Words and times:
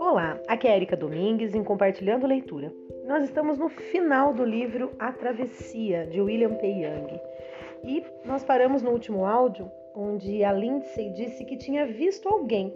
Olá, 0.00 0.40
aqui 0.48 0.66
é 0.66 0.74
Erika 0.74 0.96
Domingues 0.96 1.54
em 1.54 1.62
Compartilhando 1.62 2.26
Leitura. 2.26 2.72
Nós 3.06 3.22
estamos 3.24 3.56
no 3.58 3.68
final 3.68 4.34
do 4.34 4.44
livro 4.44 4.90
A 4.98 5.12
Travessia, 5.12 6.06
de 6.06 6.20
William 6.20 6.54
P. 6.54 6.66
Young. 6.66 7.20
E 7.84 8.04
nós 8.24 8.42
paramos 8.42 8.82
no 8.82 8.90
último 8.90 9.24
áudio, 9.24 9.70
onde 9.94 10.42
a 10.42 10.52
Lindsay 10.52 11.12
disse 11.12 11.44
que 11.44 11.56
tinha 11.56 11.86
visto 11.86 12.28
alguém. 12.28 12.72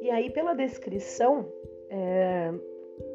E 0.00 0.10
aí, 0.10 0.30
pela 0.30 0.54
descrição, 0.54 1.46
é, 1.90 2.52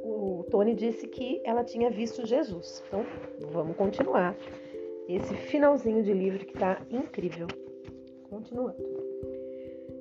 o 0.03 0.45
Tony 0.51 0.75
disse 0.75 1.07
que 1.07 1.41
ela 1.43 1.63
tinha 1.63 1.89
visto 1.89 2.27
Jesus. 2.27 2.83
Então, 2.87 3.05
vamos 3.51 3.75
continuar 3.75 4.35
esse 5.07 5.33
finalzinho 5.33 6.03
de 6.03 6.13
livro 6.13 6.45
que 6.45 6.53
está 6.53 6.81
incrível. 6.91 7.47
Continuando. 8.33 8.75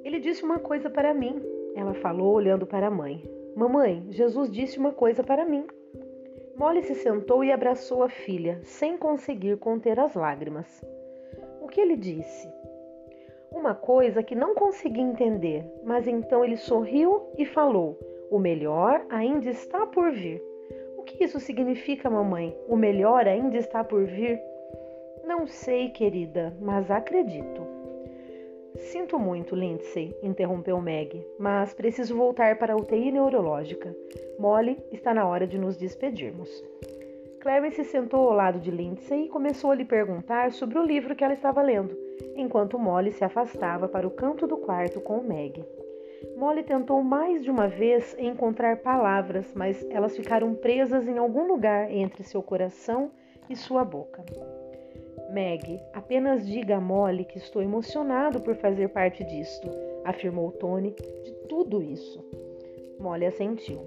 Ele 0.03 0.19
disse 0.19 0.43
uma 0.43 0.59
coisa 0.59 0.89
para 0.89 1.13
mim, 1.13 1.39
ela 1.77 1.93
falou 1.93 2.33
olhando 2.33 2.67
para 2.67 2.87
a 2.87 2.91
mãe. 2.91 3.23
Mamãe, 3.55 4.07
Jesus 4.09 4.51
disse 4.51 4.79
uma 4.79 4.91
coisa 4.91 5.23
para 5.23 5.45
mim. 5.45 5.67
Molly 6.57 6.83
se 6.83 6.95
sentou 6.95 7.45
e 7.45 7.53
abraçou 7.53 8.03
a 8.03 8.09
filha, 8.09 8.59
sem 8.63 8.97
conseguir 8.97 9.59
conter 9.59 10.01
as 10.01 10.15
lágrimas. 10.15 10.83
O 11.61 11.69
que 11.69 11.79
ele 11.79 11.95
disse? 11.95 12.49
Uma 13.51 13.75
coisa 13.75 14.23
que 14.23 14.35
não 14.35 14.55
consegui 14.55 15.03
entender, 15.03 15.71
mas 15.85 16.09
então 16.09 16.43
ele 16.43 16.57
sorriu 16.57 17.25
e 17.37 17.45
falou: 17.45 17.99
O 18.31 18.39
melhor 18.39 19.05
ainda 19.11 19.51
está 19.51 19.87
por 19.87 20.11
vir. 20.11 20.43
O 20.97 21.03
que 21.03 21.23
isso 21.23 21.39
significa, 21.39 22.09
mamãe? 22.09 22.57
O 22.67 22.77
melhor 22.77 23.29
ainda 23.29 23.59
está 23.59 23.85
por 23.85 24.07
vir? 24.07 24.41
Não 25.23 25.47
sei, 25.47 25.91
querida, 25.91 26.57
mas 26.63 26.91
acredito. 26.91 27.72
Sinto 28.91 29.19
muito, 29.19 29.55
Lindsay, 29.55 30.15
interrompeu 30.23 30.81
Meg, 30.81 31.25
mas 31.39 31.73
preciso 31.73 32.17
voltar 32.17 32.59
para 32.59 32.73
a 32.73 32.77
UTI 32.77 33.13
neurológica. 33.13 33.95
Molly, 34.39 34.77
está 34.91 35.15
na 35.15 35.27
hora 35.27 35.47
de 35.47 35.57
nos 35.57 35.77
despedirmos. 35.77 36.51
Clarence 37.41 37.77
se 37.77 37.91
sentou 37.91 38.29
ao 38.29 38.35
lado 38.35 38.59
de 38.59 38.71
Lindsay 38.71 39.25
e 39.25 39.29
começou 39.29 39.71
a 39.71 39.75
lhe 39.75 39.85
perguntar 39.85 40.53
sobre 40.53 40.79
o 40.79 40.85
livro 40.85 41.15
que 41.15 41.23
ela 41.25 41.33
estava 41.33 41.63
lendo, 41.63 41.97
enquanto 42.37 42.79
Molly 42.79 43.13
se 43.13 43.25
afastava 43.25 43.89
para 43.89 44.07
o 44.07 44.11
canto 44.11 44.47
do 44.47 44.57
quarto 44.57 45.01
com 45.01 45.23
Meg. 45.23 45.65
Molly 46.37 46.63
tentou 46.63 47.03
mais 47.03 47.43
de 47.43 47.51
uma 47.51 47.69
vez 47.69 48.17
encontrar 48.19 48.79
palavras, 48.79 49.53
mas 49.55 49.85
elas 49.91 50.17
ficaram 50.17 50.55
presas 50.55 51.09
em 51.09 51.19
algum 51.19 51.47
lugar 51.47 51.91
entre 51.91 52.23
seu 52.25 52.43
coração 52.43 53.11
e 53.49 53.57
sua 53.57 53.85
boca. 53.85 54.25
Meg, 55.33 55.81
apenas 55.95 56.47
diga 56.47 56.77
a 56.77 56.81
Molly 56.81 57.25
que 57.25 57.39
estou 57.39 57.63
emocionado 57.63 58.43
por 58.43 58.55
fazer 58.57 58.91
parte 58.91 59.25
disto, 59.25 59.67
afirmou 60.05 60.53
Tony, 60.53 60.95
de 61.25 61.33
tudo 61.49 61.83
isso. 61.83 62.23
Molly 63.01 63.25
assentiu. 63.25 63.81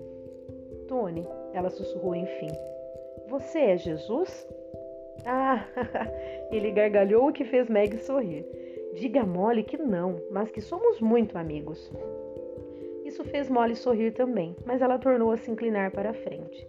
Tony, 0.88 1.24
ela 1.54 1.70
sussurrou 1.70 2.16
enfim. 2.16 2.50
Você 3.28 3.60
é 3.60 3.78
Jesus? 3.78 4.48
Ah, 5.24 5.68
ele 6.52 6.72
gargalhou 6.72 7.30
o 7.30 7.32
que 7.32 7.46
fez 7.46 7.70
Meg 7.70 7.96
sorrir. 8.00 8.44
Diga 8.96 9.22
a 9.22 9.26
Molly 9.26 9.64
que 9.64 9.78
não, 9.78 10.20
mas 10.32 10.50
que 10.50 10.62
somos 10.62 11.00
muito 11.00 11.38
amigos. 11.38 11.92
Isso 13.04 13.24
fez 13.24 13.52
Molly 13.52 13.76
sorrir 13.76 14.14
também, 14.14 14.56
mas 14.66 14.82
ela 14.82 14.98
tornou 14.98 15.30
a 15.30 15.38
se 15.38 15.52
inclinar 15.52 15.92
para 15.92 16.10
a 16.10 16.14
frente. 16.14 16.68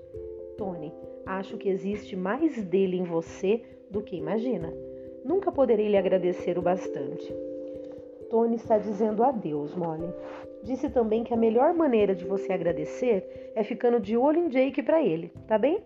Tony, 0.59 0.93
acho 1.25 1.57
que 1.57 1.71
existe 1.71 2.15
mais 2.15 2.63
dele 2.63 2.99
em 2.99 3.05
você 3.05 3.63
do 3.91 4.03
que 4.03 4.17
imagina. 4.17 4.73
Nunca 5.25 5.51
poderei 5.51 5.89
lhe 5.89 5.97
agradecer 5.97 6.59
o 6.59 6.63
bastante. 6.63 7.35
Tony 8.31 8.57
está 8.57 8.79
dizendo 8.79 9.23
adeus, 9.23 9.75
Molly. 9.75 10.09
Disse 10.63 10.91
também 10.91 11.23
que 11.23 11.33
a 11.33 11.37
melhor 11.37 11.75
maneira 11.75 12.15
de 12.15 12.25
você 12.25 12.53
agradecer 12.53 13.53
é 13.55 13.63
ficando 13.63 14.01
de 14.01 14.17
olho 14.17 14.39
em 14.39 14.49
Jake 14.49 14.83
para 14.83 15.03
ele, 15.03 15.33
tá 15.47 15.59
bem? 15.59 15.81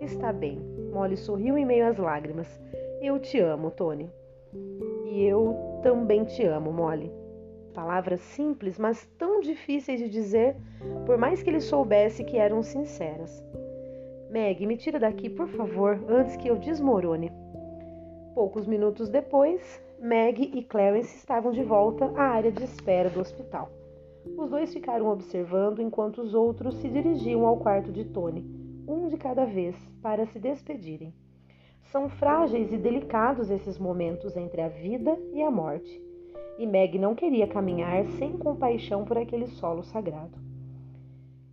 Está 0.00 0.32
bem. 0.32 0.58
Molly 0.92 1.16
sorriu 1.16 1.56
em 1.56 1.64
meio 1.64 1.86
às 1.86 1.96
lágrimas. 1.96 2.60
Eu 3.00 3.18
te 3.18 3.38
amo, 3.38 3.70
Tony. 3.70 4.10
E 5.06 5.24
eu 5.24 5.56
também 5.82 6.24
te 6.24 6.44
amo, 6.44 6.72
Molly. 6.72 7.12
Palavras 7.72 8.20
simples, 8.20 8.78
mas 8.78 9.08
tão 9.16 9.40
difíceis 9.40 9.98
de 9.98 10.08
dizer, 10.08 10.56
por 11.06 11.16
mais 11.16 11.42
que 11.42 11.50
ele 11.50 11.60
soubesse 11.60 12.24
que 12.24 12.36
eram 12.36 12.62
sinceras. 12.62 13.42
Meg, 14.32 14.64
me 14.64 14.78
tira 14.78 14.98
daqui, 14.98 15.28
por 15.28 15.46
favor, 15.48 16.02
antes 16.08 16.36
que 16.36 16.48
eu 16.48 16.56
desmorone. 16.56 17.30
Poucos 18.34 18.66
minutos 18.66 19.10
depois, 19.10 19.60
Meg 20.00 20.40
e 20.54 20.64
Clarence 20.64 21.14
estavam 21.18 21.52
de 21.52 21.62
volta 21.62 22.06
à 22.16 22.22
área 22.22 22.50
de 22.50 22.64
espera 22.64 23.10
do 23.10 23.20
hospital. 23.20 23.68
Os 24.38 24.48
dois 24.48 24.72
ficaram 24.72 25.06
observando 25.08 25.82
enquanto 25.82 26.22
os 26.22 26.32
outros 26.32 26.76
se 26.76 26.88
dirigiam 26.88 27.44
ao 27.44 27.58
quarto 27.58 27.92
de 27.92 28.06
Tony, 28.06 28.42
um 28.88 29.06
de 29.10 29.18
cada 29.18 29.44
vez, 29.44 29.76
para 30.00 30.24
se 30.24 30.38
despedirem. 30.38 31.12
São 31.90 32.08
frágeis 32.08 32.72
e 32.72 32.78
delicados 32.78 33.50
esses 33.50 33.78
momentos 33.78 34.34
entre 34.34 34.62
a 34.62 34.68
vida 34.68 35.14
e 35.34 35.42
a 35.42 35.50
morte, 35.50 36.02
e 36.58 36.66
Meg 36.66 36.98
não 36.98 37.14
queria 37.14 37.46
caminhar 37.46 38.06
sem 38.12 38.38
compaixão 38.38 39.04
por 39.04 39.18
aquele 39.18 39.46
solo 39.48 39.82
sagrado. 39.82 40.51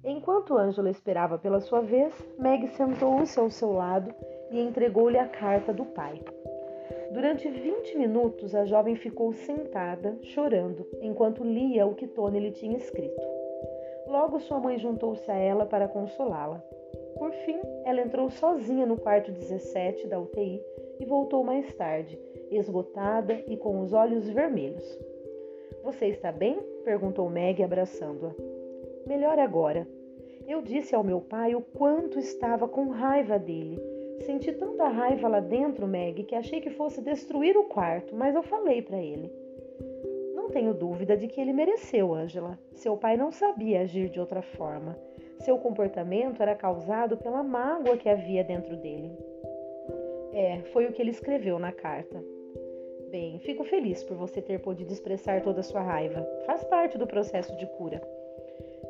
Enquanto 0.03 0.57
Angela 0.57 0.89
esperava 0.89 1.37
pela 1.37 1.59
sua 1.59 1.81
vez, 1.81 2.13
Meg 2.37 2.67
sentou-se 2.69 3.37
ao 3.37 3.49
seu 3.49 3.73
lado 3.73 4.13
e 4.49 4.59
entregou-lhe 4.59 5.17
a 5.17 5.27
carta 5.27 5.73
do 5.73 5.85
pai. 5.85 6.21
Durante 7.11 7.49
20 7.49 7.97
minutos, 7.97 8.55
a 8.55 8.65
jovem 8.65 8.95
ficou 8.95 9.33
sentada, 9.33 10.17
chorando, 10.21 10.87
enquanto 11.01 11.43
lia 11.43 11.85
o 11.85 11.95
que 11.95 12.07
Tony 12.07 12.39
lhe 12.39 12.51
tinha 12.51 12.77
escrito. 12.77 13.27
Logo, 14.07 14.39
sua 14.39 14.59
mãe 14.59 14.77
juntou-se 14.77 15.29
a 15.29 15.35
ela 15.35 15.65
para 15.65 15.87
consolá-la. 15.87 16.63
Por 17.17 17.31
fim, 17.31 17.59
ela 17.83 18.01
entrou 18.01 18.29
sozinha 18.29 18.85
no 18.85 18.97
quarto 18.97 19.31
17 19.31 20.07
da 20.07 20.19
UTI 20.19 20.63
e 20.99 21.05
voltou 21.05 21.43
mais 21.43 21.73
tarde, 21.73 22.17
esgotada 22.49 23.43
e 23.47 23.57
com 23.57 23.81
os 23.81 23.91
olhos 23.91 24.29
vermelhos. 24.29 24.97
Você 25.83 26.07
está 26.07 26.31
bem? 26.31 26.59
perguntou 26.83 27.29
Meg, 27.29 27.61
abraçando-a. 27.61 28.48
Melhor 29.09 29.39
agora. 29.39 29.87
Eu 30.47 30.61
disse 30.61 30.93
ao 30.93 31.03
meu 31.03 31.19
pai 31.19 31.55
o 31.55 31.61
quanto 31.61 32.19
estava 32.19 32.67
com 32.67 32.89
raiva 32.89 33.39
dele. 33.39 33.81
Senti 34.19 34.51
tanta 34.53 34.87
raiva 34.87 35.27
lá 35.27 35.39
dentro, 35.39 35.87
Meg, 35.87 36.25
que 36.25 36.35
achei 36.35 36.61
que 36.61 36.69
fosse 36.69 37.01
destruir 37.01 37.57
o 37.57 37.63
quarto, 37.63 38.15
mas 38.15 38.35
eu 38.35 38.43
falei 38.43 38.83
para 38.83 39.01
ele. 39.01 39.33
Não 40.35 40.51
tenho 40.51 40.75
dúvida 40.75 41.17
de 41.17 41.27
que 41.27 41.41
ele 41.41 41.53
mereceu, 41.53 42.13
Angela. 42.13 42.59
Seu 42.75 42.95
pai 42.97 43.17
não 43.17 43.31
sabia 43.31 43.81
agir 43.81 44.09
de 44.09 44.19
outra 44.19 44.43
forma. 44.43 44.95
Seu 45.39 45.57
comportamento 45.57 46.43
era 46.43 46.53
causado 46.53 47.17
pela 47.17 47.41
mágoa 47.41 47.97
que 47.97 48.07
havia 48.07 48.43
dentro 48.43 48.77
dele. 48.77 49.11
É, 50.33 50.59
foi 50.71 50.85
o 50.85 50.93
que 50.93 51.01
ele 51.01 51.09
escreveu 51.09 51.57
na 51.57 51.71
carta. 51.71 52.23
Bem, 53.09 53.39
fico 53.39 53.63
feliz 53.63 54.03
por 54.03 54.15
você 54.15 54.39
ter 54.39 54.59
podido 54.59 54.93
expressar 54.93 55.41
toda 55.41 55.61
a 55.61 55.63
sua 55.63 55.81
raiva. 55.81 56.21
Faz 56.45 56.63
parte 56.65 56.95
do 56.95 57.07
processo 57.07 57.57
de 57.57 57.65
cura. 57.75 57.99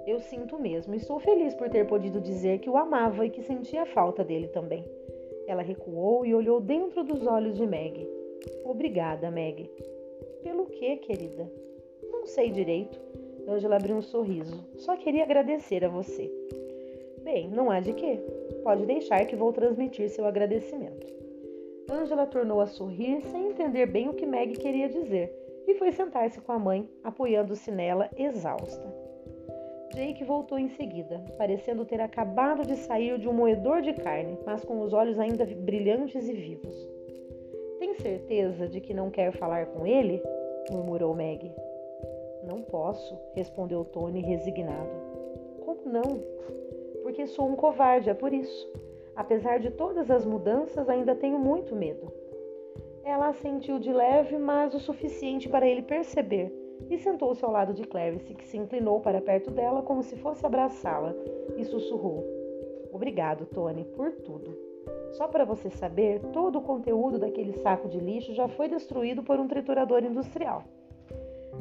Eu 0.06 0.20
sinto 0.20 0.60
mesmo. 0.60 0.96
Estou 0.96 1.20
feliz 1.20 1.54
por 1.56 1.70
ter 1.70 1.86
podido 1.88 2.20
dizer 2.20 2.60
que 2.60 2.70
o 2.70 2.78
amava 2.78 3.26
e 3.26 3.30
que 3.30 3.42
sentia 3.42 3.86
falta 3.86 4.24
dele 4.24 4.48
também. 4.48 4.84
Ela 5.48 5.62
recuou 5.62 6.26
e 6.26 6.34
olhou 6.34 6.62
dentro 6.62 7.04
dos 7.04 7.26
olhos 7.26 7.58
de 7.58 7.66
Meg. 7.66 8.08
Obrigada, 8.64 9.32
Meg. 9.32 9.70
Pelo 10.44 10.66
que, 10.68 10.98
querida? 10.98 11.52
Não 12.12 12.26
sei 12.26 12.50
direito. 12.52 13.00
Angela 13.48 13.78
abriu 13.78 13.96
um 13.96 14.02
sorriso. 14.02 14.64
Só 14.78 14.96
queria 14.96 15.24
agradecer 15.24 15.84
a 15.84 15.90
você. 15.90 16.32
Bem, 17.24 17.48
não 17.50 17.72
há 17.72 17.80
de 17.80 17.94
quê. 17.94 18.20
Pode 18.64 18.86
deixar 18.86 19.26
que 19.26 19.36
vou 19.36 19.52
transmitir 19.52 20.10
seu 20.10 20.26
agradecimento. 20.26 21.08
Angela 21.92 22.28
tornou 22.28 22.62
a 22.62 22.68
sorrir 22.68 23.22
sem 23.24 23.48
entender 23.48 23.88
bem 23.88 24.08
o 24.08 24.14
que 24.14 24.26
Meg 24.26 24.54
queria 24.54 24.88
dizer 24.88 25.34
e 25.68 25.76
foi 25.76 25.92
sentar-se 25.92 26.40
com 26.42 26.52
a 26.52 26.60
mãe, 26.60 26.90
apoiando-se 27.04 27.72
nela, 27.72 28.10
exausta. 28.18 28.99
Jake 29.94 30.24
voltou 30.24 30.60
em 30.60 30.70
seguida, 30.70 31.22
parecendo 31.38 31.84
ter 31.84 32.00
acabado 32.00 32.66
de 32.66 32.76
sair 32.76 33.18
de 33.18 33.28
um 33.28 33.34
moedor 33.34 33.82
de 33.82 33.94
carne, 33.94 34.38
mas 34.46 34.64
com 34.64 34.82
os 34.82 34.94
olhos 34.94 35.18
ainda 35.20 35.46
brilhantes 35.46 36.30
e 36.30 36.34
vivos. 36.34 36.88
Tem 37.80 37.96
certeza 37.96 38.68
de 38.68 38.80
que 38.80 38.94
não 38.94 39.10
quer 39.10 39.32
falar 39.32 39.66
com 39.68 39.86
ele? 39.86 40.22
murmurou 40.72 41.16
Meg. 41.16 41.52
Não 42.44 42.62
posso, 42.62 43.18
respondeu 43.34 43.84
Tony 43.84 44.22
resignado. 44.22 44.90
Como 45.66 45.82
não? 45.86 46.22
Porque 47.02 47.26
sou 47.26 47.48
um 47.48 47.56
covarde, 47.56 48.10
é 48.10 48.14
por 48.14 48.32
isso. 48.32 48.72
Apesar 49.16 49.60
de 49.60 49.72
todas 49.72 50.12
as 50.12 50.26
mudanças, 50.26 50.88
ainda 50.88 51.16
tenho 51.16 51.40
muito 51.40 51.76
medo. 51.76 52.14
Ela 53.04 53.30
assentiu 53.30 53.80
de 53.80 53.92
leve, 53.92 54.38
mas 54.38 54.74
o 54.76 54.80
suficiente 54.80 55.50
para 55.50 55.68
ele 55.68 55.82
perceber 55.82 56.59
e 56.90 56.98
sentou-se 56.98 57.44
ao 57.44 57.52
lado 57.52 57.74
de 57.74 57.84
Clarice, 57.84 58.34
que 58.34 58.48
se 58.48 58.58
inclinou 58.58 59.00
para 59.00 59.22
perto 59.22 59.52
dela 59.52 59.82
como 59.82 60.04
se 60.04 60.16
fosse 60.18 60.46
abraçá-la, 60.46 61.16
e 61.58 61.64
sussurrou: 61.66 62.24
Obrigado, 62.92 63.46
Tony, 63.46 63.84
por 63.84 64.12
tudo. 64.12 64.58
Só 65.12 65.28
para 65.28 65.46
você 65.46 65.70
saber, 65.70 66.20
todo 66.32 66.60
o 66.60 66.62
conteúdo 66.62 67.18
daquele 67.18 67.54
saco 67.54 67.88
de 67.88 68.00
lixo 68.00 68.34
já 68.34 68.48
foi 68.48 68.68
destruído 68.68 69.24
por 69.24 69.40
um 69.40 69.48
triturador 69.48 70.04
industrial. 70.04 70.64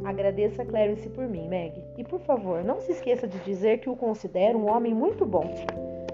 Agradeça 0.04 0.64
Clarence 0.64 1.08
por 1.10 1.26
mim, 1.26 1.48
Meg. 1.48 1.82
E 1.96 2.04
por 2.04 2.20
favor, 2.20 2.62
não 2.62 2.80
se 2.80 2.92
esqueça 2.92 3.26
de 3.26 3.38
dizer 3.40 3.80
que 3.80 3.90
o 3.90 3.96
considero 3.96 4.58
um 4.58 4.70
homem 4.70 4.94
muito 4.94 5.26
bom. 5.26 5.44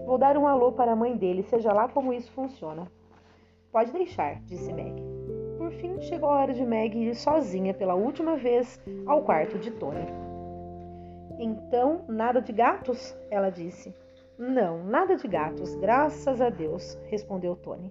Vou 0.06 0.18
dar 0.18 0.36
um 0.36 0.46
alô 0.46 0.72
para 0.72 0.92
a 0.92 0.96
mãe 0.96 1.16
dele, 1.16 1.42
seja 1.42 1.72
lá 1.72 1.88
como 1.88 2.12
isso 2.12 2.30
funciona. 2.32 2.90
Pode 3.70 3.92
deixar, 3.92 4.40
disse 4.42 4.72
Meg. 4.72 5.13
Por 5.64 5.72
fim, 5.72 5.98
chegou 6.02 6.28
a 6.28 6.40
hora 6.40 6.52
de 6.52 6.62
Meg 6.62 6.94
ir 6.94 7.14
sozinha 7.14 7.72
pela 7.72 7.94
última 7.94 8.36
vez 8.36 8.78
ao 9.06 9.22
quarto 9.22 9.58
de 9.58 9.70
Tony. 9.70 10.04
Então, 11.38 12.04
nada 12.06 12.42
de 12.42 12.52
gatos? 12.52 13.16
Ela 13.30 13.48
disse. 13.48 13.94
Não, 14.38 14.84
nada 14.84 15.16
de 15.16 15.26
gatos, 15.26 15.74
graças 15.76 16.42
a 16.42 16.50
Deus, 16.50 16.98
respondeu 17.06 17.56
Tony. 17.56 17.90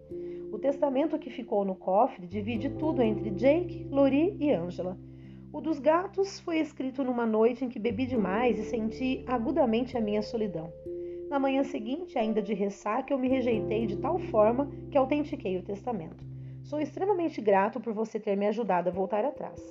O 0.52 0.60
testamento 0.60 1.18
que 1.18 1.32
ficou 1.32 1.66
no 1.66 1.74
cofre 1.74 2.28
divide 2.28 2.70
tudo 2.70 3.02
entre 3.02 3.32
Jake, 3.32 3.88
Lori 3.90 4.38
e 4.40 4.52
Angela. 4.52 4.96
O 5.52 5.60
dos 5.60 5.80
gatos 5.80 6.40
foi 6.42 6.60
escrito 6.60 7.04
numa 7.04 7.26
noite 7.26 7.66
em 7.66 7.70
que 7.70 7.80
bebi 7.80 8.06
demais 8.06 8.60
e 8.60 8.66
senti 8.66 9.26
agudamente 9.26 9.98
a 9.98 10.02
minha 10.02 10.22
solidão. 10.22 10.72
Na 11.28 11.40
manhã 11.40 11.64
seguinte, 11.64 12.20
ainda 12.20 12.40
de 12.40 12.54
ressaca, 12.54 13.12
eu 13.12 13.18
me 13.18 13.28
rejeitei 13.28 13.88
de 13.88 13.98
tal 13.98 14.20
forma 14.20 14.70
que 14.92 14.98
autentiquei 14.98 15.58
o 15.58 15.64
testamento. 15.64 16.33
Sou 16.64 16.80
extremamente 16.80 17.42
grato 17.42 17.80
por 17.80 17.94
você 17.94 18.20
ter 18.20 18.36
me 18.36 18.48
ajudado 18.48 18.90
a 18.90 18.92
voltar 18.92 19.26
atrás. 19.26 19.62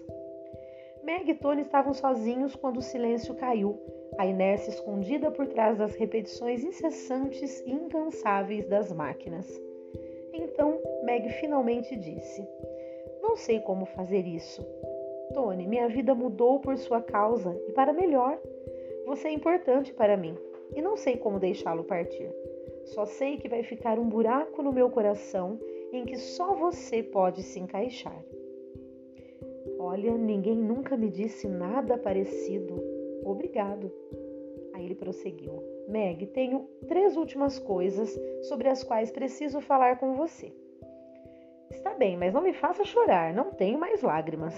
Meg 1.02 1.30
e 1.30 1.34
Tony 1.34 1.62
estavam 1.62 1.92
sozinhos 1.92 2.54
quando 2.54 2.76
o 2.76 2.82
silêncio 2.82 3.34
caiu, 3.34 3.78
a 4.18 4.26
inércia 4.26 4.70
escondida 4.70 5.30
por 5.30 5.46
trás 5.48 5.78
das 5.78 5.94
repetições 5.96 6.62
incessantes 6.62 7.60
e 7.66 7.72
incansáveis 7.72 8.66
das 8.66 8.92
máquinas. 8.92 9.46
Então 10.32 10.78
Meg 11.02 11.28
finalmente 11.40 11.96
disse: 11.96 12.46
Não 13.20 13.36
sei 13.36 13.60
como 13.60 13.86
fazer 13.86 14.26
isso. 14.26 14.64
Tony, 15.32 15.66
minha 15.66 15.88
vida 15.88 16.14
mudou 16.14 16.60
por 16.60 16.76
sua 16.76 17.00
causa 17.00 17.58
e 17.66 17.72
para 17.72 17.92
melhor. 17.92 18.38
Você 19.06 19.28
é 19.28 19.32
importante 19.32 19.92
para 19.92 20.16
mim 20.16 20.36
e 20.76 20.82
não 20.82 20.96
sei 20.96 21.16
como 21.16 21.40
deixá-lo 21.40 21.84
partir. 21.84 22.30
Só 22.84 23.06
sei 23.06 23.36
que 23.36 23.48
vai 23.48 23.62
ficar 23.62 23.98
um 23.98 24.08
buraco 24.08 24.62
no 24.62 24.72
meu 24.72 24.90
coração 24.90 25.58
em 25.92 26.06
que 26.06 26.16
só 26.16 26.54
você 26.54 27.02
pode 27.02 27.42
se 27.42 27.60
encaixar. 27.60 28.24
Olha, 29.78 30.16
ninguém 30.16 30.56
nunca 30.56 30.96
me 30.96 31.10
disse 31.10 31.46
nada 31.46 31.98
parecido. 31.98 32.82
Obrigado. 33.24 33.92
Aí 34.72 34.86
ele 34.86 34.94
prosseguiu. 34.94 35.62
Meg, 35.88 36.26
tenho 36.28 36.66
três 36.88 37.16
últimas 37.16 37.58
coisas 37.58 38.18
sobre 38.42 38.68
as 38.68 38.82
quais 38.82 39.10
preciso 39.10 39.60
falar 39.60 39.98
com 39.98 40.14
você. 40.14 40.52
Está 41.70 41.94
bem, 41.94 42.16
mas 42.16 42.32
não 42.32 42.40
me 42.40 42.52
faça 42.52 42.84
chorar, 42.84 43.34
não 43.34 43.50
tenho 43.50 43.78
mais 43.78 44.02
lágrimas. 44.02 44.54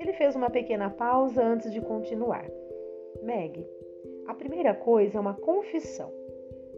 Ele 0.00 0.12
fez 0.14 0.34
uma 0.34 0.50
pequena 0.50 0.90
pausa 0.90 1.42
antes 1.42 1.72
de 1.72 1.80
continuar. 1.80 2.48
Meg, 3.22 3.64
a 4.26 4.34
primeira 4.34 4.74
coisa 4.74 5.18
é 5.18 5.20
uma 5.20 5.34
confissão. 5.34 6.12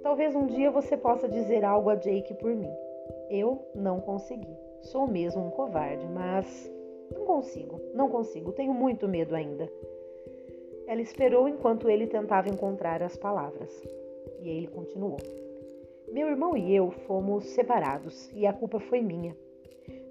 Talvez 0.03 0.35
um 0.35 0.47
dia 0.47 0.71
você 0.71 0.97
possa 0.97 1.29
dizer 1.29 1.65
algo 1.65 1.91
a 1.91 1.95
Jake 1.95 2.35
por 2.35 2.55
mim. 2.55 2.73
Eu 3.31 3.65
não 3.75 4.01
consegui. 4.01 4.57
Sou 4.83 5.07
mesmo 5.07 5.47
um 5.47 5.51
covarde, 5.51 6.05
mas 6.07 6.69
não 7.15 7.25
consigo, 7.25 7.81
não 7.95 8.09
consigo, 8.09 8.53
tenho 8.53 8.75
muito 8.75 9.09
medo 9.09 9.37
ainda. 9.37 9.71
Ela 10.87 11.01
esperou 11.01 11.49
enquanto 11.49 11.89
ele 11.89 12.09
tentava 12.09 12.49
encontrar 12.49 13.03
as 13.03 13.17
palavras. 13.17 13.71
E 14.43 14.49
ele 14.49 14.67
continuou. 14.67 15.17
Meu 16.13 16.27
irmão 16.27 16.57
e 16.57 16.75
eu 16.75 16.91
fomos 16.91 17.45
separados 17.45 18.29
e 18.35 18.45
a 18.45 18.53
culpa 18.53 18.81
foi 18.81 19.01
minha. 19.01 19.37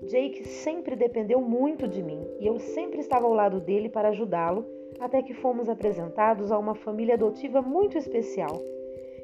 Jake 0.08 0.48
sempre 0.48 0.96
dependeu 0.96 1.42
muito 1.42 1.90
de 1.90 2.02
mim 2.02 2.26
e 2.40 2.48
eu 2.48 2.58
sempre 2.58 3.00
estava 3.00 3.26
ao 3.26 3.34
lado 3.34 3.60
dele 3.60 3.90
para 3.90 4.10
ajudá-lo, 4.10 4.66
até 4.98 5.22
que 5.22 5.34
fomos 5.34 5.68
apresentados 5.68 6.54
a 6.54 6.58
uma 6.58 6.74
família 6.74 7.16
adotiva 7.16 7.62
muito 7.62 7.98
especial. 7.98 8.62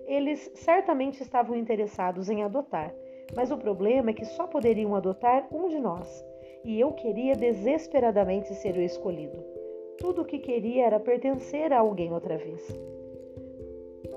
Eles 0.06 0.52
certamente 0.54 1.22
estavam 1.24 1.56
interessados 1.56 2.30
em 2.30 2.44
adotar, 2.44 2.94
mas 3.34 3.52
o 3.52 3.58
problema 3.58 4.10
é 4.10 4.14
que 4.14 4.26
só 4.26 4.46
poderiam 4.46 4.96
adotar 4.96 5.48
um 5.52 5.70
de 5.70 5.80
nós, 5.80 6.26
e 6.64 6.80
eu 6.80 6.92
queria 6.92 7.36
desesperadamente 7.36 8.54
ser 8.56 8.76
o 8.76 8.82
escolhido. 8.82 9.42
Tudo 9.98 10.24
o 10.24 10.26
que 10.26 10.40
queria 10.40 10.86
era 10.86 11.00
pertencer 11.00 11.72
a 11.72 11.80
alguém 11.80 12.14
outra 12.14 12.38
vez. 12.38 12.62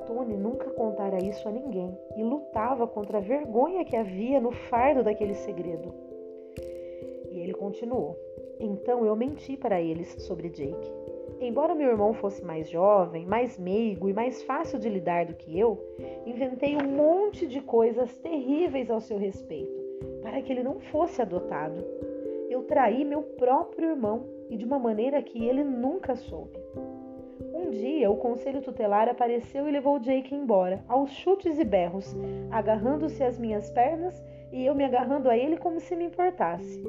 Tony 0.08 0.36
nunca 0.38 0.70
contara 0.70 1.22
isso 1.22 1.46
a 1.46 1.52
ninguém 1.52 1.94
e 2.16 2.24
lutava 2.24 2.86
contra 2.86 3.18
a 3.18 3.20
vergonha 3.20 3.84
que 3.84 3.94
havia 3.94 4.40
no 4.40 4.50
fardo 4.50 5.04
daquele 5.04 5.34
segredo. 5.34 5.92
E 7.30 7.38
ele 7.38 7.52
continuou: 7.52 8.16
Então 8.58 9.04
eu 9.04 9.14
menti 9.14 9.54
para 9.54 9.80
eles 9.82 10.08
sobre 10.22 10.48
Jake. 10.48 10.92
Embora 11.40 11.74
meu 11.74 11.90
irmão 11.90 12.12
fosse 12.12 12.44
mais 12.44 12.68
jovem, 12.68 13.24
mais 13.24 13.56
meigo 13.56 14.08
e 14.08 14.12
mais 14.12 14.42
fácil 14.42 14.78
de 14.78 14.88
lidar 14.88 15.26
do 15.26 15.34
que 15.34 15.56
eu, 15.56 15.78
inventei 16.26 16.76
um 16.76 16.88
monte 16.88 17.46
de 17.46 17.60
coisas 17.60 18.16
terríveis 18.18 18.90
ao 18.90 19.00
seu 19.00 19.16
respeito, 19.16 19.80
para 20.20 20.42
que 20.42 20.52
ele 20.52 20.64
não 20.64 20.80
fosse 20.80 21.22
adotado. 21.22 21.84
Eu 22.50 22.64
traí 22.64 23.04
meu 23.04 23.22
próprio 23.22 23.90
irmão 23.90 24.26
e 24.50 24.56
de 24.56 24.64
uma 24.64 24.78
maneira 24.78 25.22
que 25.22 25.46
ele 25.46 25.62
nunca 25.62 26.16
soube. 26.16 26.58
Um 27.54 27.70
dia, 27.70 28.10
o 28.10 28.16
conselho 28.16 28.60
tutelar 28.60 29.08
apareceu 29.08 29.68
e 29.68 29.70
levou 29.70 29.98
Jake 29.98 30.34
embora, 30.34 30.82
aos 30.88 31.10
chutes 31.10 31.58
e 31.58 31.64
berros, 31.64 32.16
agarrando-se 32.50 33.22
às 33.22 33.38
minhas 33.38 33.70
pernas 33.70 34.24
e 34.50 34.64
eu 34.64 34.74
me 34.74 34.84
agarrando 34.84 35.28
a 35.28 35.36
ele 35.36 35.56
como 35.56 35.78
se 35.78 35.94
me 35.94 36.04
importasse. 36.04 36.82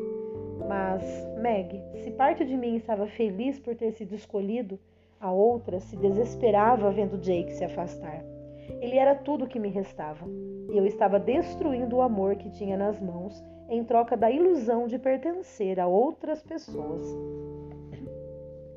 Mas, 0.68 1.04
Meg, 1.38 1.82
se 2.04 2.12
parte 2.12 2.46
de 2.46 2.56
mim 2.56 2.76
estava 2.76 3.08
feliz 3.08 3.60
por 3.60 3.76
ter 3.76 3.92
sido 3.92 4.14
escolhido, 4.14 4.80
a 5.20 5.32
outra 5.32 5.80
se 5.80 5.96
desesperava 5.98 6.92
vendo 6.92 7.18
Jake 7.18 7.54
se 7.54 7.64
afastar. 7.64 8.24
Ele 8.82 8.98
era 8.98 9.16
tudo 9.16 9.46
o 9.46 9.48
que 9.48 9.60
me 9.60 9.70
restava, 9.70 10.26
e 10.72 10.78
eu 10.78 10.86
estava 10.86 11.20
destruindo 11.20 11.98
o 11.98 12.02
amor 12.02 12.36
que 12.36 12.50
tinha 12.52 12.78
nas 12.78 13.00
mãos 13.00 13.44
em 13.68 13.84
troca 13.84 14.16
da 14.16 14.32
ilusão 14.32 14.88
de 14.88 14.98
pertencer 14.98 15.80
a 15.80 15.88
outras 15.88 16.42
pessoas. 16.42 17.06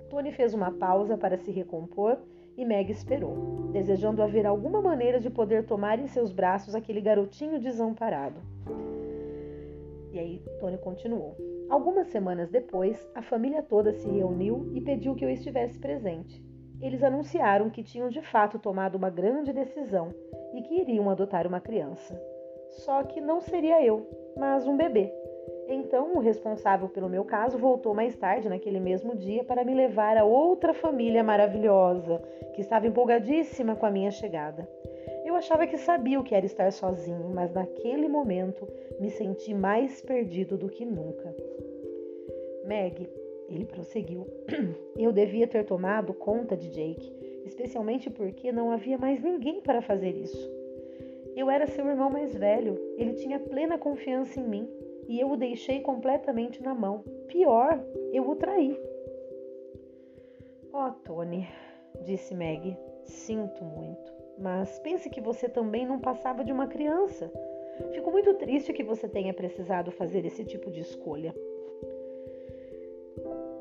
Tony 0.08 0.32
fez 0.32 0.52
uma 0.52 0.70
pausa 0.70 1.17
para 1.17 1.38
se 1.38 1.50
recompor 1.50 2.19
e 2.56 2.64
Meg 2.64 2.90
esperou, 2.90 3.70
desejando 3.73 4.23
haver 4.23 4.46
alguma 4.46 4.82
maneira 4.82 5.19
de 5.19 5.31
poder 5.31 5.64
tomar 5.64 5.99
em 5.99 6.06
seus 6.06 6.31
braços 6.31 6.75
aquele 6.75 7.00
garotinho 7.00 7.58
desamparado. 7.58 8.40
E 10.12 10.19
aí 10.19 10.43
Tony 10.61 10.76
continuou. 10.76 11.35
Algumas 11.73 12.09
semanas 12.09 12.51
depois, 12.51 13.11
a 13.15 13.23
família 13.23 13.63
toda 13.63 13.95
se 13.95 14.07
reuniu 14.07 14.71
e 14.75 14.81
pediu 14.83 15.15
que 15.15 15.25
eu 15.25 15.31
estivesse 15.31 15.79
presente. 15.79 16.45
Eles 16.83 17.02
anunciaram 17.02 17.71
que 17.71 17.83
tinham 17.83 18.11
de 18.11 18.21
fato 18.21 18.59
tomado 18.59 18.97
uma 18.97 19.09
grande 19.09 19.55
decisão 19.55 20.14
e 20.52 20.61
que 20.61 20.83
iriam 20.83 21.09
adotar 21.09 21.47
uma 21.47 21.62
criança. 21.62 22.14
Só 22.85 23.02
que 23.05 23.23
não 23.23 23.41
seria 23.41 23.83
eu, 23.83 24.07
mas 24.37 24.69
um 24.69 24.76
bebê. 24.76 25.11
Então, 25.67 26.12
o 26.14 26.19
responsável 26.19 26.91
pelo 26.91 27.09
meu 27.09 27.25
caso 27.25 27.57
voltou 27.57 27.95
mais 27.95 28.14
tarde 28.17 28.50
naquele 28.50 28.79
mesmo 28.79 29.17
dia 29.17 29.43
para 29.43 29.64
me 29.64 29.75
levar 29.75 30.19
a 30.19 30.25
outra 30.25 30.75
família 30.75 31.25
maravilhosa, 31.25 32.19
que 32.55 32.61
estava 32.61 32.87
empolgadíssima 32.87 33.75
com 33.76 33.87
a 33.87 33.91
minha 33.91 34.11
chegada. 34.11 34.69
Eu 35.33 35.37
achava 35.37 35.67
que 35.67 35.79
sabia 35.79 36.21
o 36.21 36.23
que 36.23 36.35
era 36.35 36.45
estar 36.45 36.71
sozinho, 36.71 37.31
mas 37.35 37.51
naquele 37.55 38.07
momento 38.07 38.69
me 39.01 39.09
senti 39.09 39.55
mais 39.55 40.03
perdido 40.03 40.59
do 40.59 40.69
que 40.69 40.85
nunca. 40.85 41.35
Meg, 42.67 43.09
ele 43.49 43.65
prosseguiu, 43.65 44.27
eu 44.95 45.11
devia 45.11 45.49
ter 45.49 45.65
tomado 45.65 46.12
conta 46.12 46.55
de 46.55 46.69
Jake, 46.69 47.11
especialmente 47.47 48.11
porque 48.11 48.53
não 48.53 48.71
havia 48.71 48.99
mais 48.99 49.23
ninguém 49.23 49.62
para 49.62 49.81
fazer 49.81 50.11
isso. 50.11 50.51
Eu 51.35 51.49
era 51.49 51.67
seu 51.67 51.87
irmão 51.89 52.11
mais 52.11 52.35
velho, 52.35 52.79
ele 52.99 53.15
tinha 53.15 53.41
plena 53.41 53.79
confiança 53.79 54.39
em 54.39 54.47
mim 54.47 54.69
e 55.09 55.19
eu 55.19 55.31
o 55.31 55.37
deixei 55.39 55.81
completamente 55.81 56.62
na 56.62 56.75
mão. 56.75 57.03
Pior, 57.29 57.83
eu 58.12 58.29
o 58.29 58.37
traí. 58.37 58.79
Oh, 60.75 60.91
Tony, 61.03 61.49
disse 62.05 62.35
Meg, 62.35 62.77
sinto 63.03 63.65
muito, 63.65 64.12
mas 64.39 64.79
pense 64.81 65.09
que 65.11 65.21
você 65.21 65.49
também 65.49 65.87
não 65.87 65.99
passava 65.99 66.45
de 66.45 66.53
uma 66.53 66.67
criança. 66.67 67.31
Fico 67.93 68.11
muito 68.11 68.35
triste 68.35 68.73
que 68.73 68.83
você 68.83 69.09
tenha 69.09 69.33
precisado 69.33 69.91
fazer 69.91 70.25
esse 70.25 70.45
tipo 70.45 70.71
de 70.71 70.81
escolha. 70.81 71.35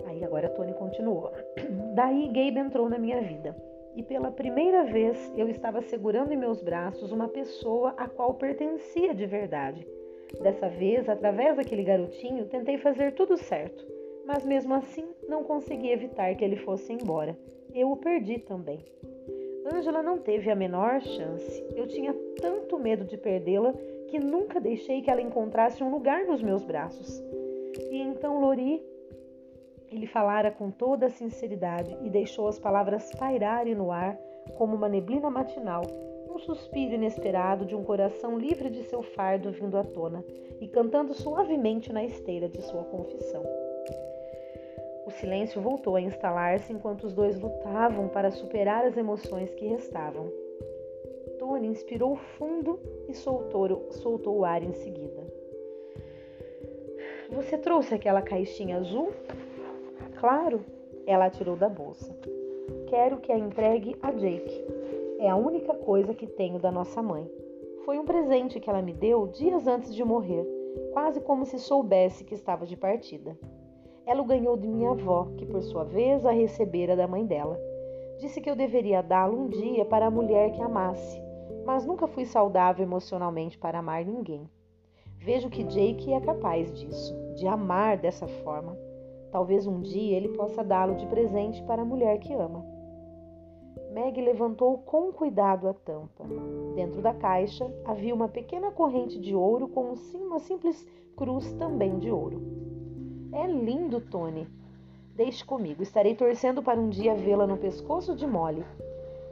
Aí 0.06 0.24
agora 0.24 0.50
Tony 0.50 0.74
continuou. 0.74 1.32
Daí 1.96 2.28
Gabe 2.28 2.60
entrou 2.60 2.90
na 2.90 2.98
minha 2.98 3.22
vida 3.22 3.56
e 3.96 4.04
pela 4.04 4.32
primeira 4.32 4.84
vez 4.86 5.32
eu 5.38 5.50
estava 5.50 5.82
segurando 5.82 6.32
em 6.32 6.38
meus 6.38 6.62
braços 6.62 7.12
uma 7.12 7.28
pessoa 7.28 7.94
a 7.98 8.08
qual 8.08 8.34
pertencia 8.36 9.14
de 9.14 9.26
verdade. 9.26 9.86
Dessa 10.42 10.70
vez, 10.70 11.10
através 11.10 11.58
daquele 11.58 11.84
garotinho, 11.84 12.46
tentei 12.46 12.78
fazer 12.78 13.14
tudo 13.14 13.38
certo, 13.38 13.86
mas 14.26 14.46
mesmo 14.46 14.74
assim 14.74 15.06
não 15.28 15.44
consegui 15.44 15.92
evitar 15.92 16.34
que 16.36 16.44
ele 16.44 16.56
fosse 16.56 16.94
embora. 16.94 17.38
Eu 17.74 17.92
o 17.92 17.98
perdi 17.98 18.40
também. 18.40 18.80
Angela 19.66 20.02
não 20.02 20.18
teve 20.18 20.50
a 20.50 20.56
menor 20.56 21.02
chance. 21.02 21.64
Eu 21.76 21.88
tinha 21.88 22.14
tanto 22.42 22.80
medo 22.80 23.06
de 23.06 23.18
perdê-la 23.18 23.74
que 24.08 24.20
nunca 24.20 24.60
deixei 24.60 25.02
que 25.02 25.10
ela 25.10 25.22
encontrasse 25.22 25.84
um 25.84 25.92
lugar 25.92 26.26
nos 26.26 26.42
meus 26.42 26.64
braços. 26.64 27.22
E 27.90 28.02
então 28.02 28.40
Lori 28.40 28.84
Ele 29.90 30.08
falara 30.08 30.52
com 30.52 30.72
toda 30.72 31.06
a 31.06 31.10
sinceridade 31.10 31.96
e 32.02 32.10
deixou 32.10 32.48
as 32.48 32.60
palavras 32.60 33.12
pairarem 33.12 33.76
no 33.76 33.92
ar 33.92 34.18
como 34.58 34.76
uma 34.76 34.90
neblina 34.90 35.30
matinal, 35.30 35.84
um 36.30 36.38
suspiro 36.40 36.96
inesperado 36.96 37.66
de 37.66 37.76
um 37.76 37.84
coração 37.84 38.38
livre 38.38 38.70
de 38.70 38.84
seu 38.84 39.02
fardo 39.02 39.52
vindo 39.52 39.78
à 39.78 39.84
tona 39.84 40.24
e 40.60 40.68
cantando 40.68 41.14
suavemente 41.14 41.92
na 41.94 42.04
esteira 42.04 42.50
de 42.50 42.62
sua 42.62 42.84
confissão. 42.86 43.44
O 45.12 45.14
silêncio 45.14 45.62
voltou 45.62 45.98
a 45.98 46.02
instalar-se 46.02 46.72
enquanto 46.72 47.04
os 47.04 47.14
dois 47.14 47.38
lutavam 47.38 48.08
para 48.08 48.32
superar 48.32 48.86
as 48.86 48.96
emoções 48.96 49.54
que 49.56 49.68
restavam. 49.68 50.32
Tony 51.38 51.68
inspirou 51.68 52.16
fundo 52.16 52.80
e 53.10 53.14
soltou, 53.14 53.88
soltou 53.92 54.38
o 54.38 54.46
ar 54.46 54.64
em 54.64 54.72
seguida. 54.72 55.22
Você 57.30 57.58
trouxe 57.58 57.94
aquela 57.94 58.22
caixinha 58.22 58.78
azul? 58.78 59.12
Claro, 60.18 60.64
ela 61.06 61.30
tirou 61.30 61.58
da 61.58 61.68
bolsa. 61.68 62.18
Quero 62.88 63.18
que 63.18 63.34
a 63.34 63.38
entregue 63.38 63.98
a 64.02 64.14
Jake. 64.14 64.66
É 65.20 65.30
a 65.30 65.36
única 65.36 65.74
coisa 65.74 66.14
que 66.14 66.26
tenho 66.26 66.58
da 66.58 66.72
nossa 66.72 67.02
mãe. 67.02 67.30
Foi 67.84 68.00
um 68.00 68.06
presente 68.06 68.62
que 68.62 68.70
ela 68.70 68.82
me 68.82 68.94
deu 68.94 69.28
dias 69.28 69.68
antes 69.68 69.94
de 69.94 70.06
morrer, 70.06 70.48
quase 70.94 71.20
como 71.20 71.46
se 71.46 71.60
soubesse 71.60 72.24
que 72.24 72.34
estava 72.34 72.66
de 72.66 72.78
partida. 72.78 73.38
Ela 74.06 74.22
o 74.22 74.26
ganhou 74.26 74.58
de 74.58 74.68
minha 74.68 74.92
avó, 74.92 75.28
que 75.38 75.46
por 75.46 75.62
sua 75.62 75.84
vez 75.84 76.26
a 76.26 76.32
recebera 76.32 76.96
da 76.96 77.08
mãe 77.08 77.26
dela. 77.26 77.60
Disse 78.20 78.42
que 78.42 78.50
eu 78.50 78.56
deveria 78.56 79.02
dá-lo 79.02 79.40
um 79.40 79.48
dia 79.48 79.86
para 79.86 80.08
a 80.08 80.12
mulher 80.12 80.52
que 80.52 80.62
amasse, 80.62 81.22
mas 81.66 81.86
nunca 81.86 82.08
fui 82.08 82.26
saudável 82.26 82.84
emocionalmente 82.84 83.58
para 83.58 83.80
amar 83.80 84.06
ninguém. 84.06 84.50
Vejo 85.18 85.50
que 85.50 85.64
Jake 85.64 86.12
é 86.12 86.20
capaz 86.20 86.74
disso, 86.74 87.16
de 87.36 87.48
amar 87.48 87.98
dessa 87.98 88.28
forma. 88.28 88.76
Talvez 89.32 89.68
um 89.68 89.80
dia 89.80 90.18
ele 90.18 90.30
possa 90.30 90.64
dá-lo 90.64 90.96
de 90.96 91.06
presente 91.06 91.64
para 91.64 91.84
a 91.84 91.86
mulher 91.86 92.20
que 92.20 92.34
ama. 92.34 92.66
Meg 93.94 94.22
levantou 94.22 94.78
com 94.80 95.12
cuidado 95.12 95.68
a 95.68 95.74
tampa. 95.74 96.26
Dentro 96.76 97.02
da 97.02 97.14
caixa 97.14 97.70
havia 97.86 98.16
uma 98.16 98.28
pequena 98.28 98.72
corrente 98.72 99.20
de 99.20 99.36
ouro 99.36 99.68
com 99.68 99.94
uma 100.16 100.40
simples 100.40 100.88
cruz 101.16 101.52
também 101.54 102.00
de 102.00 102.10
ouro. 102.10 102.42
É 103.34 103.48
lindo, 103.48 104.02
Tony. 104.02 104.48
Deixe 105.16 105.44
comigo, 105.46 105.82
estarei 105.84 106.16
torcendo 106.16 106.62
para 106.62 106.80
um 106.80 106.90
dia 106.90 107.16
vê-la 107.16 107.48
no 107.48 107.58
pescoço 107.58 108.16
de 108.16 108.26
Molly. 108.26 108.66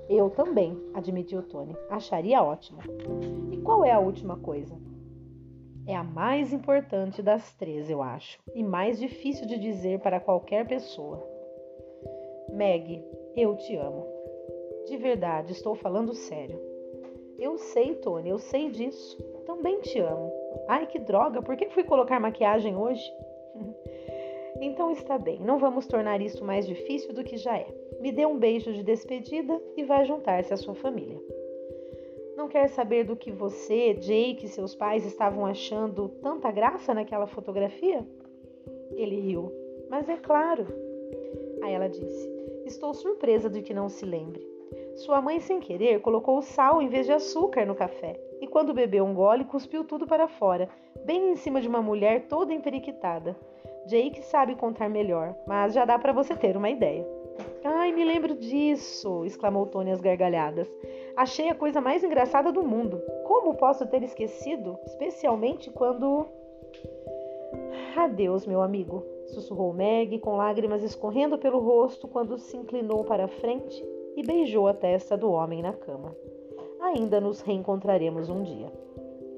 Eu 0.09 0.29
também, 0.29 0.77
admitiu 0.93 1.43
Tony. 1.43 1.75
Acharia 1.89 2.41
ótimo. 2.41 2.79
E 3.51 3.57
qual 3.57 3.83
é 3.83 3.91
a 3.91 3.99
última 3.99 4.37
coisa? 4.37 4.75
É 5.85 5.95
a 5.95 6.03
mais 6.03 6.53
importante 6.53 7.21
das 7.21 7.53
três, 7.55 7.89
eu 7.89 8.01
acho, 8.01 8.39
e 8.53 8.63
mais 8.63 8.99
difícil 8.99 9.47
de 9.47 9.57
dizer 9.57 9.99
para 9.99 10.19
qualquer 10.19 10.67
pessoa. 10.67 11.27
Meg, 12.53 13.03
eu 13.35 13.55
te 13.55 13.75
amo. 13.75 14.05
De 14.85 14.97
verdade, 14.97 15.51
estou 15.51 15.75
falando 15.75 16.13
sério. 16.13 16.59
Eu 17.37 17.57
sei, 17.57 17.95
Tony, 17.95 18.29
eu 18.29 18.37
sei 18.37 18.69
disso. 18.69 19.17
Também 19.45 19.79
te 19.81 19.99
amo. 19.99 20.31
Ai, 20.67 20.85
que 20.87 20.99
droga, 20.99 21.41
por 21.41 21.55
que 21.55 21.69
fui 21.69 21.83
colocar 21.83 22.19
maquiagem 22.19 22.75
hoje? 22.75 23.03
Então 24.61 24.91
está 24.91 25.17
bem, 25.17 25.39
não 25.39 25.57
vamos 25.57 25.87
tornar 25.87 26.21
isso 26.21 26.43
mais 26.43 26.67
difícil 26.67 27.13
do 27.13 27.23
que 27.23 27.37
já 27.37 27.57
é. 27.57 27.67
Me 27.99 28.11
dê 28.11 28.25
um 28.25 28.37
beijo 28.37 28.73
de 28.73 28.83
despedida 28.83 29.61
e 29.75 29.83
vá 29.83 30.03
juntar-se 30.03 30.53
à 30.53 30.57
sua 30.57 30.75
família. 30.75 31.21
Não 32.35 32.47
quer 32.47 32.69
saber 32.69 33.03
do 33.03 33.15
que 33.15 33.31
você, 33.31 33.93
Jake 33.93 34.45
e 34.45 34.49
seus 34.49 34.73
pais 34.73 35.05
estavam 35.05 35.45
achando 35.45 36.07
tanta 36.21 36.49
graça 36.51 36.93
naquela 36.93 37.27
fotografia? 37.27 38.05
Ele 38.91 39.19
riu. 39.19 39.51
Mas 39.89 40.07
é 40.07 40.15
claro. 40.15 40.65
Aí 41.61 41.73
ela 41.73 41.89
disse: 41.89 42.29
Estou 42.65 42.93
surpresa 42.93 43.49
de 43.49 43.61
que 43.61 43.73
não 43.73 43.89
se 43.89 44.05
lembre. 44.05 44.47
Sua 44.95 45.21
mãe, 45.21 45.39
sem 45.39 45.59
querer, 45.59 45.99
colocou 46.01 46.41
sal 46.41 46.81
em 46.81 46.87
vez 46.87 47.05
de 47.05 47.11
açúcar 47.11 47.65
no 47.65 47.75
café. 47.75 48.19
E 48.39 48.47
quando 48.47 48.73
bebeu 48.73 49.03
um 49.03 49.13
gole, 49.13 49.43
cuspiu 49.43 49.83
tudo 49.83 50.07
para 50.07 50.27
fora, 50.27 50.69
bem 51.05 51.31
em 51.31 51.35
cima 51.35 51.59
de 51.59 51.67
uma 51.67 51.81
mulher 51.81 52.27
toda 52.27 52.53
emperiquitada. 52.53 53.35
Jake 53.89 54.21
sabe 54.21 54.55
contar 54.55 54.87
melhor, 54.87 55.35
mas 55.47 55.73
já 55.73 55.83
dá 55.83 55.97
para 55.97 56.13
você 56.13 56.35
ter 56.35 56.55
uma 56.55 56.69
ideia. 56.69 57.07
Ai, 57.63 57.91
me 57.91 58.05
lembro 58.05 58.35
disso! 58.35 59.25
exclamou 59.25 59.65
Tony 59.65 59.89
às 59.89 59.99
gargalhadas. 59.99 60.69
Achei 61.17 61.49
a 61.49 61.55
coisa 61.55 61.81
mais 61.81 62.03
engraçada 62.03 62.51
do 62.51 62.63
mundo. 62.63 63.01
Como 63.25 63.55
posso 63.55 63.87
ter 63.87 64.03
esquecido? 64.03 64.77
Especialmente 64.85 65.71
quando. 65.71 66.27
Adeus, 67.97 68.45
meu 68.45 68.61
amigo, 68.61 69.03
sussurrou 69.25 69.73
Meg, 69.73 70.19
com 70.19 70.37
lágrimas 70.37 70.83
escorrendo 70.83 71.39
pelo 71.39 71.59
rosto 71.59 72.07
quando 72.07 72.37
se 72.37 72.55
inclinou 72.55 73.03
para 73.03 73.25
a 73.25 73.27
frente 73.27 73.83
e 74.15 74.21
beijou 74.21 74.67
a 74.67 74.73
testa 74.73 75.17
do 75.17 75.31
homem 75.31 75.63
na 75.63 75.73
cama. 75.73 76.15
Ainda 76.79 77.19
nos 77.19 77.41
reencontraremos 77.41 78.29
um 78.29 78.43
dia. 78.43 78.71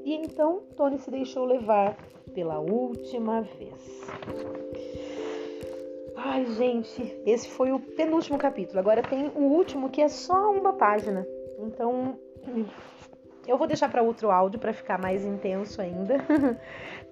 E 0.04 0.14
então 0.14 0.64
Tony 0.76 0.98
se 0.98 1.10
deixou 1.10 1.46
levar 1.46 1.98
pela 2.34 2.60
última 2.60 3.42
vez. 3.42 4.02
Ai, 6.16 6.46
gente, 6.46 7.22
esse 7.26 7.50
foi 7.50 7.72
o 7.72 7.80
penúltimo 7.80 8.38
capítulo. 8.38 8.80
Agora 8.80 9.02
tem 9.02 9.32
o 9.36 9.42
último 9.42 9.90
que 9.90 10.02
é 10.02 10.08
só 10.08 10.52
uma 10.52 10.74
página. 10.74 11.26
Então, 11.60 12.18
eu 13.48 13.58
vou 13.58 13.68
deixar 13.68 13.90
para 13.90 14.04
outro 14.04 14.30
áudio 14.30 14.60
para 14.60 14.74
ficar 14.74 15.00
mais 15.00 15.26
intenso 15.26 15.82
ainda. 15.82 16.18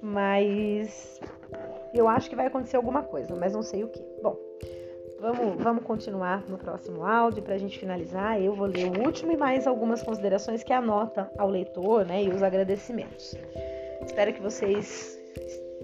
mas 0.01 1.19
eu 1.93 2.07
acho 2.07 2.29
que 2.29 2.35
vai 2.35 2.47
acontecer 2.47 2.77
alguma 2.77 3.03
coisa, 3.03 3.35
mas 3.35 3.53
não 3.53 3.63
sei 3.63 3.83
o 3.83 3.87
que. 3.87 4.01
Bom, 4.21 4.37
vamos, 5.19 5.61
vamos 5.61 5.83
continuar 5.83 6.43
no 6.47 6.57
próximo 6.57 7.05
áudio 7.05 7.41
para 7.41 7.55
a 7.55 7.57
gente 7.57 7.79
finalizar. 7.79 8.41
Eu 8.41 8.53
vou 8.53 8.67
ler 8.67 8.85
o 8.85 9.05
último 9.05 9.31
e 9.31 9.37
mais 9.37 9.65
algumas 9.65 10.03
considerações 10.03 10.63
que 10.63 10.71
anota 10.71 11.31
ao 11.37 11.49
leitor, 11.49 12.05
né, 12.05 12.23
e 12.23 12.29
os 12.29 12.43
agradecimentos. 12.43 13.35
Espero 14.05 14.33
que 14.33 14.41
vocês 14.41 15.19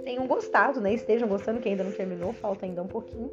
tenham 0.03 0.27
gostado, 0.27 0.79
né? 0.79 0.93
Estejam 0.93 1.27
gostando, 1.27 1.59
que 1.59 1.69
ainda 1.69 1.83
não 1.83 1.91
terminou, 1.91 2.33
falta 2.33 2.65
ainda 2.65 2.81
um 2.81 2.87
pouquinho. 2.87 3.31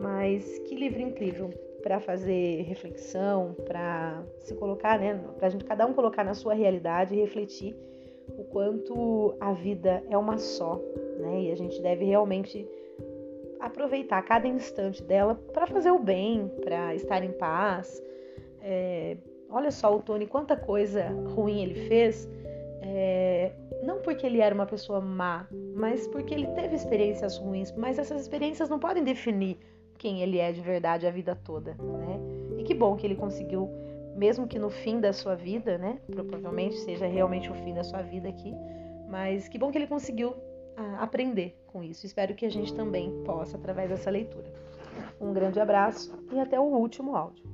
Mas 0.00 0.58
que 0.60 0.74
livro 0.74 1.00
incrível 1.00 1.50
para 1.82 2.00
fazer 2.00 2.62
reflexão, 2.62 3.54
para 3.66 4.22
se 4.40 4.54
colocar, 4.54 4.98
né? 4.98 5.20
Para 5.38 5.50
gente 5.50 5.64
cada 5.64 5.86
um 5.86 5.92
colocar 5.92 6.24
na 6.24 6.34
sua 6.34 6.54
realidade 6.54 7.14
e 7.14 7.20
refletir 7.20 7.76
o 8.38 8.44
quanto 8.44 9.36
a 9.38 9.52
vida 9.52 10.02
é 10.08 10.16
uma 10.16 10.38
só, 10.38 10.80
né? 11.18 11.42
E 11.42 11.52
a 11.52 11.54
gente 11.54 11.80
deve 11.82 12.04
realmente 12.04 12.66
aproveitar 13.60 14.22
cada 14.22 14.46
instante 14.46 15.02
dela 15.02 15.34
para 15.52 15.66
fazer 15.66 15.90
o 15.90 15.98
bem, 15.98 16.50
para 16.62 16.94
estar 16.94 17.22
em 17.22 17.32
paz. 17.32 18.02
É, 18.62 19.16
olha 19.50 19.70
só 19.70 19.94
o 19.94 20.00
Tony, 20.00 20.26
quanta 20.26 20.56
coisa 20.56 21.08
ruim 21.34 21.62
ele 21.62 21.86
fez. 21.86 22.28
É, 22.82 23.52
não 23.84 24.00
porque 24.00 24.26
ele 24.26 24.40
era 24.40 24.54
uma 24.54 24.66
pessoa 24.66 25.00
má, 25.00 25.46
mas 25.74 26.06
porque 26.08 26.34
ele 26.34 26.46
teve 26.48 26.74
experiências 26.74 27.38
ruins. 27.38 27.72
Mas 27.72 27.98
essas 27.98 28.22
experiências 28.22 28.68
não 28.68 28.78
podem 28.78 29.04
definir 29.04 29.58
quem 29.98 30.22
ele 30.22 30.38
é 30.38 30.50
de 30.52 30.60
verdade 30.60 31.06
a 31.06 31.10
vida 31.10 31.36
toda, 31.36 31.74
né? 31.74 32.18
E 32.58 32.64
que 32.64 32.74
bom 32.74 32.96
que 32.96 33.06
ele 33.06 33.14
conseguiu, 33.14 33.68
mesmo 34.16 34.46
que 34.46 34.58
no 34.58 34.70
fim 34.70 35.00
da 35.00 35.12
sua 35.12 35.34
vida, 35.34 35.78
né? 35.78 35.98
Provavelmente 36.06 36.76
seja 36.76 37.06
realmente 37.06 37.50
o 37.50 37.54
fim 37.54 37.74
da 37.74 37.84
sua 37.84 38.02
vida 38.02 38.28
aqui, 38.28 38.54
mas 39.08 39.48
que 39.48 39.58
bom 39.58 39.70
que 39.70 39.78
ele 39.78 39.86
conseguiu 39.86 40.34
ah, 40.76 40.98
aprender 41.00 41.56
com 41.66 41.82
isso. 41.82 42.06
Espero 42.06 42.34
que 42.34 42.46
a 42.46 42.50
gente 42.50 42.74
também 42.74 43.10
possa 43.24 43.56
através 43.56 43.90
dessa 43.90 44.10
leitura. 44.10 44.52
Um 45.20 45.32
grande 45.32 45.60
abraço 45.60 46.12
e 46.32 46.38
até 46.38 46.58
o 46.58 46.64
último 46.64 47.16
áudio. 47.16 47.44